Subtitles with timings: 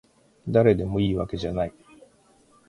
[0.49, 1.73] だれでもいいわけじゃない